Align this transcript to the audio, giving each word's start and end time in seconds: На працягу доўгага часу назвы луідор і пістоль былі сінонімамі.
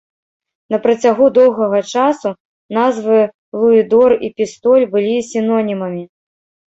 На 0.75 0.77
працягу 0.85 1.25
доўгага 1.33 1.81
часу 1.99 2.31
назвы 2.77 3.19
луідор 3.65 4.11
і 4.29 4.31
пістоль 4.39 4.87
былі 4.95 5.13
сінонімамі. 5.29 6.03